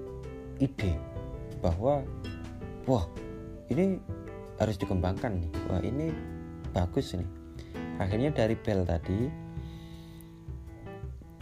ide 0.64 0.96
bahwa 1.60 2.00
wah 2.88 3.04
ini 3.68 4.00
harus 4.62 4.77
dikembangkan 4.77 5.41
nih. 5.41 5.51
Wah 5.74 5.82
ini 5.82 6.13
bagus 6.70 7.18
nih. 7.18 7.25
Akhirnya 7.98 8.30
dari 8.30 8.53
Bell 8.53 8.86
tadi 8.86 9.25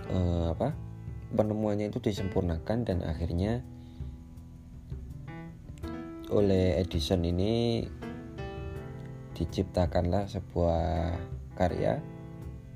eh, 0.07 0.45
apa 0.47 0.71
penemuannya 1.35 1.91
itu 1.91 1.99
disempurnakan 1.99 2.87
dan 2.87 3.03
akhirnya 3.03 3.61
oleh 6.29 6.77
Edison 6.79 7.25
ini 7.25 7.83
diciptakanlah 9.35 10.29
sebuah 10.29 11.15
karya 11.55 11.99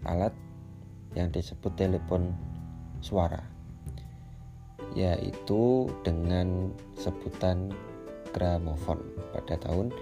alat 0.04 0.34
yang 1.14 1.30
disebut 1.30 1.76
telepon 1.78 2.34
suara 3.00 3.40
yaitu 4.98 5.90
dengan 6.02 6.70
sebutan 6.98 7.74
gramofon 8.34 9.02
pada 9.34 9.58
tahun 9.62 9.94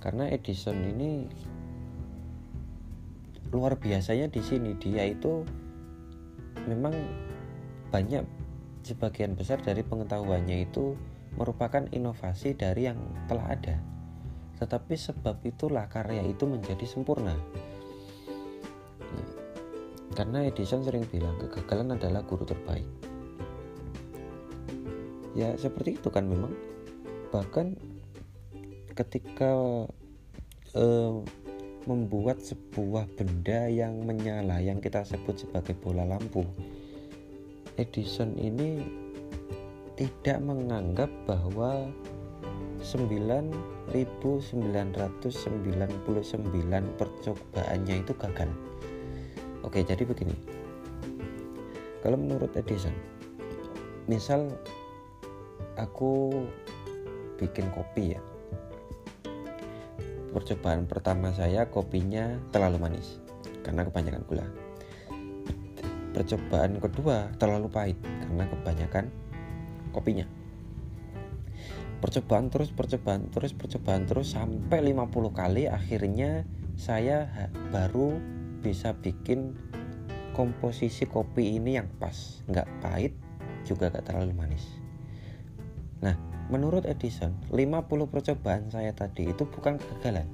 Karena 0.00 0.32
Edison 0.32 0.76
ini 0.82 1.28
luar 3.54 3.78
biasanya 3.78 4.26
di 4.26 4.42
sini 4.42 4.74
dia 4.74 5.06
itu 5.06 5.46
memang 6.64 6.96
banyak 7.92 8.24
sebagian 8.86 9.36
besar 9.36 9.60
dari 9.60 9.84
pengetahuannya 9.84 10.64
itu 10.64 10.96
merupakan 11.36 11.84
inovasi 11.92 12.56
dari 12.56 12.88
yang 12.88 12.96
telah 13.28 13.52
ada. 13.52 13.76
Tetapi 14.56 14.94
sebab 14.96 15.44
itulah 15.44 15.84
karya 15.92 16.24
itu 16.24 16.48
menjadi 16.48 16.88
sempurna. 16.88 17.36
Karena 20.16 20.48
Edison 20.48 20.80
sering 20.80 21.04
bilang 21.12 21.36
kegagalan 21.36 21.92
adalah 21.92 22.24
guru 22.24 22.48
terbaik. 22.48 22.88
Ya 25.36 25.52
seperti 25.60 26.00
itu 26.00 26.08
kan 26.08 26.24
memang. 26.24 26.56
Bahkan 27.28 27.76
ketika 28.96 29.52
eh, 30.72 31.14
membuat 31.86 32.42
sebuah 32.42 33.06
benda 33.14 33.70
yang 33.70 34.02
menyala 34.02 34.58
yang 34.58 34.82
kita 34.82 35.06
sebut 35.06 35.38
sebagai 35.46 35.78
bola 35.78 36.02
lampu. 36.02 36.42
Edison 37.78 38.34
ini 38.34 38.82
tidak 39.94 40.42
menganggap 40.42 41.08
bahwa 41.24 41.88
9.999 42.82 43.94
percobaannya 47.00 47.94
itu 48.02 48.12
gagal. 48.18 48.50
Oke 49.62 49.86
jadi 49.86 50.02
begini. 50.02 50.34
Kalau 52.02 52.18
menurut 52.18 52.50
Edison 52.54 52.94
misal 54.06 54.54
aku 55.74 56.30
bikin 57.36 57.66
kopi 57.74 58.14
ya 58.14 58.22
percobaan 60.36 60.84
pertama 60.84 61.32
saya 61.32 61.72
kopinya 61.72 62.36
terlalu 62.52 62.76
manis 62.76 63.16
karena 63.64 63.88
kebanyakan 63.88 64.22
gula. 64.28 64.44
Percobaan 66.12 66.76
kedua 66.76 67.32
terlalu 67.40 67.72
pahit 67.72 67.96
karena 68.04 68.44
kebanyakan 68.44 69.08
kopinya. 69.96 70.28
Percobaan 72.04 72.52
terus, 72.52 72.68
percobaan 72.68 73.32
terus, 73.32 73.56
percobaan 73.56 74.04
terus 74.04 74.36
sampai 74.36 74.92
50 74.92 75.32
kali 75.32 75.72
akhirnya 75.72 76.44
saya 76.76 77.48
baru 77.72 78.20
bisa 78.60 78.92
bikin 78.92 79.56
komposisi 80.36 81.08
kopi 81.08 81.56
ini 81.56 81.80
yang 81.80 81.88
pas, 81.96 82.44
nggak 82.44 82.68
pahit 82.84 83.16
juga 83.64 83.88
nggak 83.88 84.04
terlalu 84.12 84.36
manis. 84.36 84.68
Nah, 86.04 86.35
Menurut 86.46 86.86
Edison, 86.86 87.34
50 87.50 88.06
percobaan 88.06 88.70
saya 88.70 88.94
tadi 88.94 89.26
itu 89.26 89.42
bukan 89.50 89.82
kegagalan, 89.82 90.30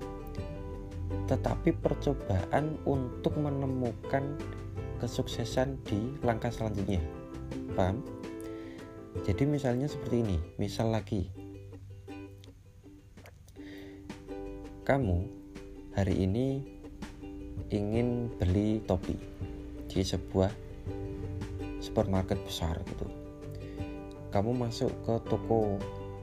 tetapi 1.24 1.72
percobaan 1.72 2.76
untuk 2.84 3.32
menemukan 3.40 4.36
kesuksesan 5.00 5.80
di 5.88 6.12
langkah 6.20 6.52
selanjutnya. 6.52 7.00
Paham? 7.72 8.04
Jadi 9.24 9.44
misalnya 9.48 9.88
seperti 9.88 10.20
ini, 10.20 10.36
misal 10.60 10.92
lagi 10.92 11.32
kamu 14.82 15.30
hari 15.94 16.26
ini 16.26 16.66
ingin 17.70 18.28
beli 18.34 18.82
topi 18.82 19.14
di 19.86 20.02
sebuah 20.02 20.50
supermarket 21.78 22.36
besar 22.42 22.82
gitu. 22.84 23.06
Kamu 24.34 24.52
masuk 24.58 24.90
ke 25.06 25.14
toko 25.30 25.78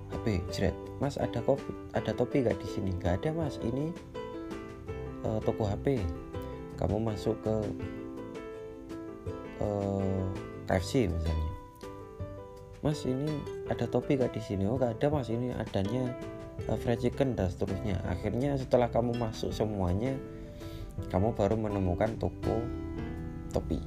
HP 0.09 0.41
jret 0.49 0.75
mas 0.99 1.15
ada 1.15 1.39
kopi 1.39 1.71
ada 1.95 2.11
topi 2.13 2.45
gak 2.45 2.59
di 2.59 2.67
sini? 2.69 2.91
Nggak 2.99 3.23
ada 3.23 3.29
mas. 3.33 3.57
Ini 3.63 3.89
uh, 5.25 5.39
toko 5.41 5.65
HP 5.65 6.01
kamu 6.77 6.97
masuk 7.01 7.35
ke 7.43 7.55
uh, 9.59 9.65
eh, 9.65 10.23
KFC 10.69 11.09
misalnya. 11.09 11.51
Mas 12.79 13.03
ini 13.03 13.27
ada 13.67 13.83
topi 13.89 14.15
gak 14.15 14.31
di 14.31 14.41
sini? 14.43 14.63
Oh 14.69 14.79
gak 14.79 14.99
ada 14.99 15.07
mas. 15.11 15.27
Ini 15.31 15.55
adanya 15.57 16.13
uh, 16.69 16.77
fried 16.77 17.01
chicken 17.01 17.33
dan 17.35 17.51
seterusnya. 17.51 17.99
Akhirnya 18.07 18.55
setelah 18.55 18.87
kamu 18.91 19.17
masuk 19.17 19.51
semuanya 19.51 20.15
kamu 21.11 21.31
baru 21.31 21.55
menemukan 21.55 22.15
toko 22.21 22.59
topi. 23.51 23.81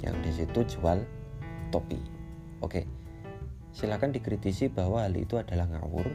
Yang 0.00 0.16
di 0.24 0.30
situ 0.42 0.60
jual 0.78 1.04
topi. 1.70 2.00
Oke 2.60 2.97
silakan 3.78 4.10
dikritisi 4.10 4.66
bahwa 4.66 5.06
hal 5.06 5.14
itu 5.14 5.38
adalah 5.38 5.70
ngawur. 5.70 6.10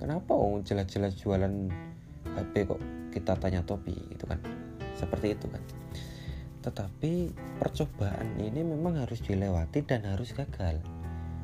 Kenapa 0.00 0.32
oh 0.32 0.56
jelas-jelas 0.64 1.12
jualan 1.20 1.68
HP 2.32 2.64
kok 2.64 2.80
kita 3.12 3.36
tanya 3.36 3.60
topi 3.60 3.92
itu 4.08 4.24
kan? 4.24 4.40
Seperti 4.96 5.36
itu 5.36 5.44
kan. 5.52 5.60
Tetapi 6.64 7.36
percobaan 7.60 8.40
ini 8.40 8.64
memang 8.64 9.04
harus 9.04 9.20
dilewati 9.20 9.84
dan 9.84 10.08
harus 10.08 10.32
gagal 10.32 10.80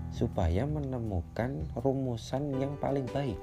supaya 0.09 0.65
menemukan 0.65 1.69
rumusan 1.77 2.57
yang 2.57 2.73
paling 2.81 3.05
baik. 3.13 3.37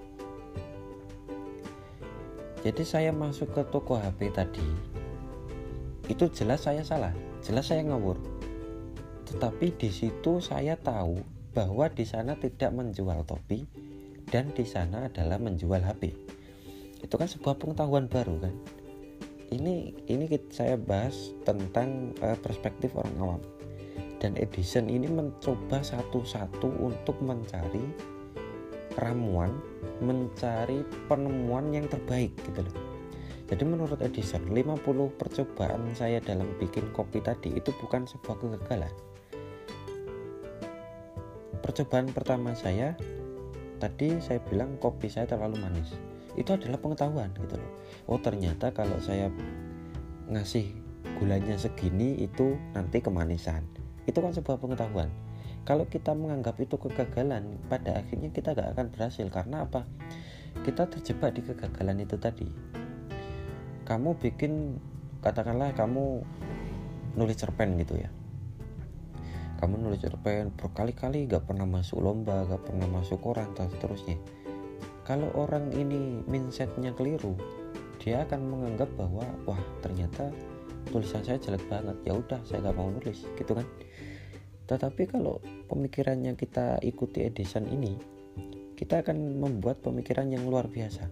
Jadi 2.65 2.81
saya 2.81 3.13
masuk 3.13 3.53
ke 3.53 3.61
toko 3.69 4.01
HP 4.01 4.33
tadi 4.33 4.65
itu 6.09 6.25
jelas 6.33 6.65
saya 6.65 6.81
salah 6.81 7.13
jelas 7.45 7.69
saya 7.69 7.85
ngawur. 7.85 8.17
Tetapi 9.29 9.77
di 9.77 9.93
situ 9.93 10.41
saya 10.41 10.73
tahu 10.81 11.32
bahwa 11.53 11.87
di 11.93 12.03
sana 12.03 12.33
tidak 12.35 12.73
menjual 12.73 13.21
topi 13.29 13.63
dan 14.27 14.49
di 14.51 14.65
sana 14.65 15.07
adalah 15.07 15.37
menjual 15.37 15.79
HP 15.79 16.33
itu 17.03 17.19
kan 17.19 17.27
sebuah 17.27 17.59
pengetahuan 17.59 18.07
baru 18.07 18.39
kan? 18.39 18.55
Ini 19.51 19.93
ini 20.09 20.25
saya 20.49 20.79
bahas 20.79 21.35
tentang 21.43 22.15
uh, 22.23 22.39
perspektif 22.39 22.95
orang 22.95 23.15
awam. 23.19 23.41
Dan 24.17 24.39
Edison 24.39 24.87
ini 24.87 25.11
mencoba 25.11 25.83
satu-satu 25.83 26.79
untuk 26.79 27.19
mencari 27.19 27.83
ramuan 28.95 29.51
mencari 29.99 30.85
penemuan 31.11 31.75
yang 31.75 31.91
terbaik 31.91 32.31
gitu 32.47 32.63
loh. 32.63 32.75
Jadi 33.51 33.63
menurut 33.67 33.99
Edison 33.99 34.47
50 34.47 35.19
percobaan 35.19 35.91
saya 35.91 36.23
dalam 36.23 36.47
bikin 36.55 36.87
kopi 36.95 37.19
tadi 37.19 37.51
itu 37.51 37.75
bukan 37.83 38.07
sebuah 38.07 38.39
kegagalan 38.39 38.93
percobaan 41.73 42.05
pertama 42.13 42.53
saya 42.53 42.93
tadi 43.81 44.21
saya 44.21 44.37
bilang 44.45 44.77
kopi 44.77 45.09
saya 45.09 45.25
terlalu 45.25 45.57
manis. 45.57 45.89
Itu 46.37 46.53
adalah 46.53 46.77
pengetahuan 46.77 47.33
gitu 47.33 47.57
loh. 47.57 47.71
Oh 48.05 48.21
ternyata 48.21 48.69
kalau 48.77 49.01
saya 49.01 49.33
ngasih 50.29 50.69
gulanya 51.17 51.57
segini 51.57 52.21
itu 52.21 52.61
nanti 52.77 53.01
kemanisan. 53.01 53.65
Itu 54.05 54.21
kan 54.21 54.37
sebuah 54.37 54.61
pengetahuan. 54.61 55.09
Kalau 55.65 55.89
kita 55.89 56.13
menganggap 56.13 56.61
itu 56.61 56.77
kegagalan 56.77 57.57
pada 57.65 58.05
akhirnya 58.05 58.29
kita 58.29 58.53
gak 58.53 58.77
akan 58.77 58.93
berhasil. 58.93 59.25
Karena 59.33 59.65
apa? 59.65 59.89
Kita 60.61 60.85
terjebak 60.85 61.33
di 61.33 61.41
kegagalan 61.41 62.05
itu 62.05 62.21
tadi. 62.21 62.45
Kamu 63.89 64.21
bikin 64.21 64.77
katakanlah 65.25 65.73
kamu 65.73 66.21
nulis 67.17 67.33
cerpen 67.33 67.81
gitu 67.81 67.97
ya 67.97 68.13
kamu 69.63 69.79
nulis 69.79 70.03
cerpen 70.03 70.51
berkali-kali 70.59 71.31
gak 71.31 71.47
pernah 71.47 71.63
masuk 71.63 72.03
lomba 72.03 72.43
gak 72.51 72.67
pernah 72.67 72.87
masuk 72.91 73.23
koran 73.23 73.47
dan 73.55 73.71
seterusnya 73.71 74.19
kalau 75.07 75.31
orang 75.39 75.71
ini 75.71 76.19
mindsetnya 76.27 76.91
keliru 76.91 77.39
dia 78.03 78.27
akan 78.27 78.43
menganggap 78.43 78.91
bahwa 78.99 79.23
wah 79.47 79.63
ternyata 79.79 80.35
tulisan 80.91 81.23
saya 81.23 81.39
jelek 81.39 81.63
banget 81.71 81.95
ya 82.03 82.19
udah 82.19 82.43
saya 82.43 82.59
gak 82.67 82.75
mau 82.75 82.91
nulis 82.91 83.23
gitu 83.39 83.55
kan 83.55 83.63
tetapi 84.63 85.11
kalau 85.11 85.43
pemikirannya 85.67 86.39
kita 86.39 86.79
ikuti 86.79 87.27
Edison 87.27 87.67
ini, 87.67 87.99
kita 88.79 89.03
akan 89.03 89.43
membuat 89.43 89.83
pemikiran 89.83 90.31
yang 90.31 90.47
luar 90.47 90.71
biasa. 90.71 91.03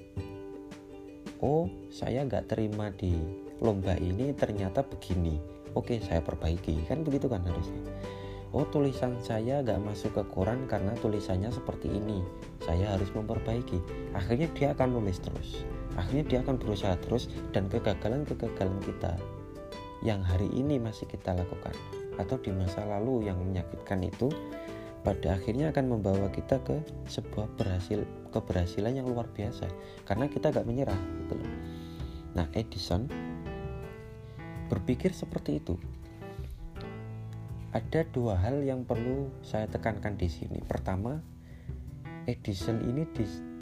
Oh, 1.43 1.67
saya 1.91 2.23
nggak 2.23 2.47
terima 2.47 2.93
di 2.95 3.11
lomba 3.59 3.97
ini 3.99 4.31
ternyata 4.31 4.85
begini. 4.87 5.35
Oke, 5.75 5.99
saya 5.99 6.23
perbaiki. 6.23 6.87
Kan 6.87 7.03
begitu 7.03 7.27
kan 7.27 7.43
harusnya. 7.43 7.81
Oh, 8.51 8.67
tulisan 8.67 9.15
saya 9.23 9.63
nggak 9.63 9.79
masuk 9.79 10.11
ke 10.11 10.23
koran 10.27 10.67
karena 10.67 10.91
tulisannya 10.99 11.47
seperti 11.55 11.87
ini. 11.87 12.19
Saya 12.59 12.99
harus 12.99 13.07
memperbaiki. 13.15 13.79
Akhirnya 14.11 14.51
dia 14.51 14.75
akan 14.75 14.99
nulis 14.99 15.23
terus. 15.23 15.63
Akhirnya 15.95 16.27
dia 16.27 16.39
akan 16.43 16.59
berusaha 16.59 16.99
terus 16.99 17.31
dan 17.55 17.71
kegagalan-kegagalan 17.71 18.79
kita 18.83 19.15
yang 20.03 20.19
hari 20.19 20.51
ini 20.51 20.81
masih 20.81 21.07
kita 21.07 21.31
lakukan 21.31 21.71
atau 22.17 22.35
di 22.41 22.51
masa 22.51 22.83
lalu 22.83 23.29
yang 23.29 23.37
menyakitkan 23.39 24.01
itu 24.03 24.27
pada 25.01 25.37
akhirnya 25.37 25.73
akan 25.73 25.97
membawa 25.97 26.29
kita 26.29 26.61
ke 26.61 26.77
sebuah 27.09 27.49
berhasil 27.57 28.05
keberhasilan 28.29 29.01
yang 29.01 29.07
luar 29.09 29.25
biasa 29.33 29.65
karena 30.05 30.29
kita 30.29 30.53
gak 30.53 30.67
menyerah 30.67 30.97
gitu. 31.25 31.37
Nah 32.37 32.45
Edison 32.53 33.09
berpikir 34.69 35.11
seperti 35.11 35.59
itu. 35.59 35.75
Ada 37.71 38.03
dua 38.11 38.35
hal 38.35 38.67
yang 38.67 38.83
perlu 38.83 39.31
saya 39.39 39.63
tekankan 39.63 40.19
di 40.19 40.27
sini. 40.27 40.59
Pertama, 40.59 41.15
Edison 42.27 42.83
ini 42.83 43.07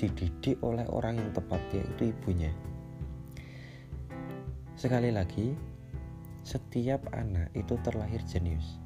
dididik 0.01 0.57
oleh 0.65 0.81
orang 0.89 1.21
yang 1.21 1.29
tepat 1.29 1.61
yaitu 1.69 2.09
ibunya. 2.09 2.49
Sekali 4.73 5.13
lagi, 5.13 5.53
setiap 6.41 7.05
anak 7.13 7.53
itu 7.53 7.77
terlahir 7.85 8.25
jenius. 8.25 8.81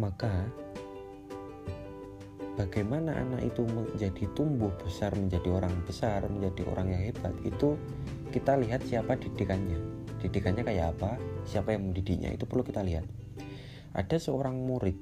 Maka 0.00 0.48
bagaimana 2.56 3.12
anak 3.12 3.44
itu 3.44 3.68
menjadi 3.68 4.24
tumbuh 4.32 4.72
besar 4.80 5.12
menjadi 5.12 5.52
orang 5.52 5.76
besar, 5.84 6.24
menjadi 6.32 6.64
orang 6.64 6.96
yang 6.96 7.12
hebat 7.12 7.36
itu 7.44 7.76
kita 8.32 8.56
lihat 8.56 8.80
siapa 8.88 9.20
didikannya. 9.20 9.76
Didikannya 10.16 10.64
kayak 10.64 10.96
apa, 10.96 11.20
siapa 11.44 11.76
yang 11.76 11.92
mendidiknya 11.92 12.32
itu 12.32 12.48
perlu 12.48 12.64
kita 12.64 12.80
lihat. 12.80 13.19
Ada 13.94 14.16
seorang 14.22 14.54
murid 14.54 14.96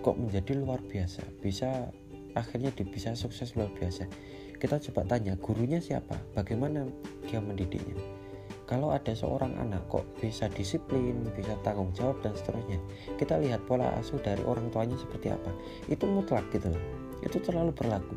kok 0.00 0.16
menjadi 0.16 0.56
luar 0.56 0.80
biasa, 0.80 1.24
bisa 1.40 1.92
akhirnya 2.36 2.72
bisa 2.72 3.12
sukses 3.16 3.52
luar 3.56 3.72
biasa. 3.72 4.08
Kita 4.56 4.80
coba 4.90 5.04
tanya 5.04 5.36
gurunya 5.36 5.80
siapa, 5.80 6.16
bagaimana 6.32 6.88
dia 7.28 7.40
mendidiknya 7.40 8.24
kalau 8.64 8.96
ada 8.96 9.12
seorang 9.12 9.52
anak 9.60 9.84
kok 9.92 10.08
bisa 10.16 10.48
disiplin, 10.48 11.20
bisa 11.36 11.52
tanggung 11.60 11.92
jawab 11.92 12.16
dan 12.24 12.32
seterusnya, 12.32 12.80
kita 13.20 13.36
lihat 13.36 13.60
pola 13.68 13.92
asuh 14.00 14.16
dari 14.24 14.40
orang 14.40 14.72
tuanya 14.72 14.96
seperti 14.96 15.28
apa. 15.28 15.52
Itu 15.84 16.08
mutlak 16.08 16.48
gitu 16.48 16.72
loh. 16.72 16.84
Itu 17.20 17.44
terlalu 17.44 17.76
berlaku. 17.76 18.16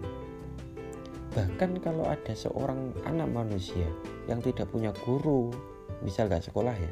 Bahkan 1.35 1.83
kalau 1.83 2.07
ada 2.07 2.31
seorang 2.31 2.95
anak 3.03 3.27
manusia 3.27 3.91
yang 4.31 4.39
tidak 4.39 4.71
punya 4.71 4.95
guru, 5.03 5.51
misal 5.99 6.31
gak 6.31 6.47
sekolah 6.47 6.73
ya, 6.73 6.91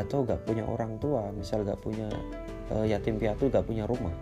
atau 0.00 0.24
gak 0.24 0.48
punya 0.48 0.64
orang 0.64 0.96
tua, 0.96 1.28
misal 1.36 1.60
gak 1.60 1.84
punya 1.84 2.08
e, 2.70 2.74
yatim 2.88 3.20
piatu, 3.20 3.50
gak 3.52 3.66
punya 3.66 3.84
rumah, 3.84 4.14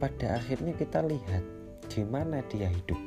pada 0.00 0.38
akhirnya 0.40 0.72
kita 0.76 1.04
lihat 1.04 1.44
di 1.90 2.02
mana 2.06 2.40
dia 2.48 2.70
hidup. 2.70 2.98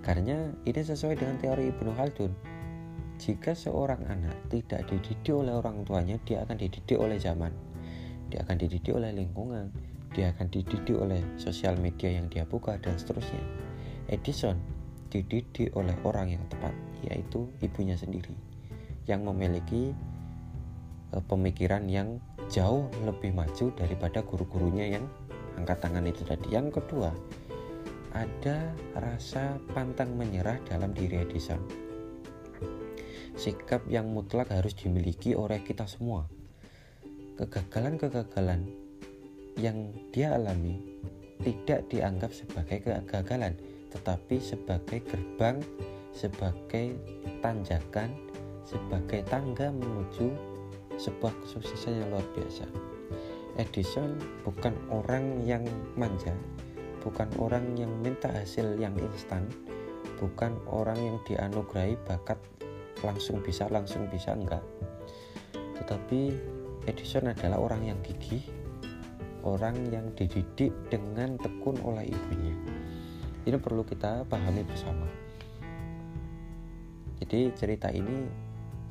Karena 0.00 0.50
ini 0.64 0.80
sesuai 0.80 1.20
dengan 1.20 1.36
teori 1.38 1.70
Ibnu 1.70 1.92
Khaldun 1.92 2.32
jika 3.20 3.52
seorang 3.52 4.00
anak 4.08 4.32
tidak 4.48 4.88
dididik 4.88 5.36
oleh 5.36 5.52
orang 5.52 5.84
tuanya, 5.84 6.16
dia 6.24 6.40
akan 6.40 6.56
dididik 6.56 6.96
oleh 6.96 7.20
zaman, 7.20 7.52
dia 8.32 8.40
akan 8.40 8.56
dididik 8.56 8.96
oleh 8.96 9.12
lingkungan, 9.12 9.68
dia 10.16 10.32
akan 10.32 10.48
dididik 10.48 10.96
oleh 10.96 11.20
sosial 11.36 11.76
media 11.76 12.16
yang 12.16 12.32
dia 12.32 12.48
buka, 12.48 12.80
dan 12.80 12.96
seterusnya. 12.96 13.44
Edison 14.08 14.56
dididik 15.12 15.68
oleh 15.76 15.92
orang 16.00 16.32
yang 16.32 16.44
tepat, 16.48 16.72
yaitu 17.04 17.44
ibunya 17.60 17.92
sendiri, 17.92 18.32
yang 19.04 19.20
memiliki 19.20 19.92
pemikiran 21.10 21.86
yang 21.90 22.22
jauh 22.50 22.86
lebih 23.02 23.34
maju 23.34 23.74
daripada 23.74 24.22
guru-gurunya 24.22 24.98
yang 24.98 25.04
angkat 25.58 25.82
tangan 25.82 26.06
itu 26.06 26.22
tadi. 26.22 26.54
Yang 26.54 26.82
kedua, 26.82 27.10
ada 28.14 28.70
rasa 28.94 29.58
pantang 29.74 30.14
menyerah 30.14 30.58
dalam 30.66 30.94
diri 30.94 31.22
Edison 31.22 31.90
sikap 33.40 33.88
yang 33.88 34.12
mutlak 34.12 34.52
harus 34.52 34.76
dimiliki 34.76 35.32
oleh 35.32 35.64
kita 35.64 35.88
semua. 35.88 36.28
Kegagalan-kegagalan 37.40 38.68
yang 39.56 39.96
dia 40.12 40.36
alami 40.36 40.76
tidak 41.40 41.88
dianggap 41.88 42.36
sebagai 42.36 42.84
kegagalan, 42.84 43.56
tetapi 43.88 44.36
sebagai 44.44 45.00
gerbang, 45.08 45.56
sebagai 46.12 47.00
tanjakan, 47.40 48.12
sebagai 48.68 49.24
tangga 49.24 49.72
menuju 49.72 50.28
sebuah 51.00 51.32
kesuksesan 51.40 52.04
yang 52.04 52.08
luar 52.12 52.26
biasa. 52.36 52.68
Edison 53.56 54.20
bukan 54.44 54.76
orang 54.92 55.40
yang 55.48 55.64
manja, 55.96 56.36
bukan 57.00 57.28
orang 57.40 57.72
yang 57.80 57.88
minta 58.04 58.28
hasil 58.28 58.76
yang 58.76 58.92
instan, 59.00 59.48
bukan 60.20 60.52
orang 60.68 61.00
yang 61.00 61.16
dianugerahi 61.24 61.96
bakat 62.04 62.36
langsung 63.00 63.40
bisa 63.40 63.64
langsung 63.72 64.04
bisa 64.12 64.36
enggak. 64.36 64.62
Tetapi 65.80 66.36
Edison 66.84 67.32
adalah 67.32 67.56
orang 67.56 67.88
yang 67.88 67.98
gigih 68.04 68.60
orang 69.44 69.88
yang 69.88 70.12
dididik 70.16 70.72
dengan 70.92 71.40
tekun 71.40 71.80
oleh 71.80 72.08
ibunya. 72.08 72.56
Ini 73.48 73.56
perlu 73.56 73.82
kita 73.84 74.28
pahami 74.28 74.62
bersama. 74.64 75.08
Jadi 77.20 77.52
cerita 77.56 77.88
ini 77.92 78.28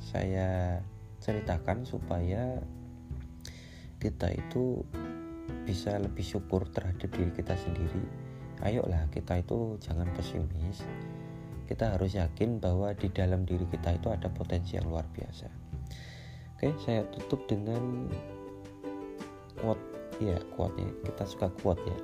saya 0.00 0.80
ceritakan 1.20 1.84
supaya 1.84 2.58
kita 4.00 4.32
itu 4.32 4.80
bisa 5.68 6.00
lebih 6.00 6.24
syukur 6.24 6.64
terhadap 6.72 7.12
diri 7.12 7.30
kita 7.36 7.52
sendiri. 7.54 8.02
Ayolah 8.64 9.08
kita 9.12 9.40
itu 9.40 9.76
jangan 9.80 10.08
pesimis. 10.16 10.84
Kita 11.68 11.94
harus 11.94 12.18
yakin 12.18 12.58
bahwa 12.58 12.90
di 12.96 13.12
dalam 13.12 13.46
diri 13.46 13.62
kita 13.68 13.94
itu 13.94 14.10
ada 14.10 14.26
potensi 14.32 14.74
yang 14.74 14.88
luar 14.90 15.06
biasa. 15.12 15.46
Oke 16.56 16.74
saya 16.82 17.06
tutup 17.12 17.46
dengan 17.46 18.08
quote. 19.60 19.84
Ya 20.20 20.36
quote 20.56 20.76
ya 20.80 20.90
kita 21.06 21.24
suka 21.28 21.48
quote 21.60 21.84
ya. 21.84 21.98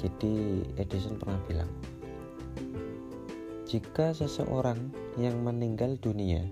Jadi 0.00 0.64
Edison 0.78 1.18
pernah 1.18 1.40
bilang 1.48 1.68
jika 3.72 4.12
seseorang 4.12 4.92
yang 5.16 5.40
meninggal 5.40 5.96
dunia 5.96 6.44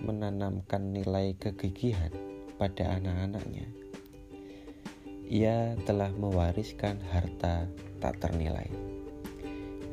menanamkan 0.00 0.92
nilai 0.92 1.36
kegigihan 1.36 2.12
pada 2.56 2.96
anak-anaknya 3.00 3.80
ia 5.30 5.78
telah 5.86 6.10
mewariskan 6.10 6.98
harta 7.06 7.70
tak 8.02 8.18
ternilai. 8.18 8.66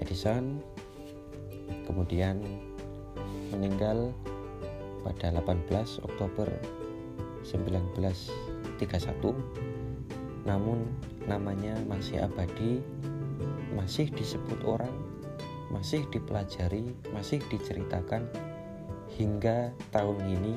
Edison 0.01 0.57
kemudian 1.85 2.41
meninggal 3.53 4.17
pada 5.05 5.29
18 5.29 5.69
Oktober 6.09 6.49
1931 7.45 8.81
namun 10.49 10.89
namanya 11.29 11.77
masih 11.85 12.25
abadi 12.25 12.81
masih 13.77 14.09
disebut 14.09 14.57
orang 14.65 14.95
masih 15.69 16.01
dipelajari 16.09 16.97
masih 17.13 17.45
diceritakan 17.53 18.25
hingga 19.17 19.73
tahun 19.89 20.21
ini 20.29 20.53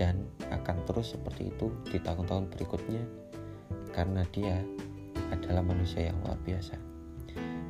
dan 0.00 0.24
akan 0.48 0.76
terus 0.88 1.12
seperti 1.16 1.52
itu 1.52 1.68
di 1.88 2.00
tahun-tahun 2.00 2.48
berikutnya 2.52 3.04
karena 3.92 4.24
dia 4.32 4.60
adalah 5.32 5.64
manusia 5.64 6.08
yang 6.08 6.16
luar 6.24 6.40
biasa. 6.44 6.76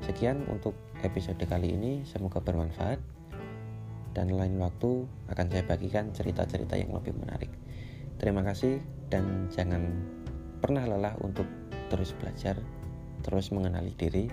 Sekian 0.07 0.47
untuk 0.47 0.75
episode 1.03 1.43
kali 1.47 1.75
ini, 1.75 2.07
semoga 2.07 2.39
bermanfaat. 2.39 3.03
Dan 4.15 4.33
lain 4.33 4.57
waktu 4.57 5.05
akan 5.29 5.47
saya 5.53 5.65
bagikan 5.69 6.09
cerita-cerita 6.15 6.79
yang 6.81 6.95
lebih 6.97 7.13
menarik. 7.13 7.53
Terima 8.17 8.41
kasih 8.41 8.81
dan 9.13 9.53
jangan 9.53 9.93
pernah 10.65 10.89
lelah 10.89 11.21
untuk 11.21 11.45
terus 11.93 12.17
belajar, 12.17 12.57
terus 13.21 13.53
mengenali 13.53 13.93
diri, 13.93 14.33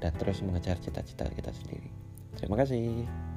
dan 0.00 0.16
terus 0.16 0.40
mengejar 0.40 0.80
cita-cita 0.80 1.28
kita 1.28 1.52
sendiri. 1.52 1.92
Terima 2.40 2.56
kasih. 2.56 3.27